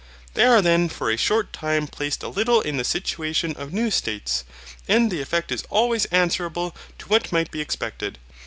They 0.33 0.45
are 0.45 0.63
then 0.63 0.89
for 0.89 1.11
a 1.11 1.15
short 1.15 1.53
time 1.53 1.85
placed 1.87 2.23
a 2.23 2.27
little 2.27 2.59
in 2.59 2.77
the 2.77 2.83
situation 2.83 3.55
of 3.55 3.71
new 3.71 3.91
states, 3.91 4.43
and 4.87 5.11
the 5.11 5.21
effect 5.21 5.51
is 5.51 5.63
always 5.69 6.05
answerable 6.05 6.75
to 6.97 7.07
what 7.07 7.31
might 7.31 7.51
be 7.51 7.61
expected. 7.61 8.17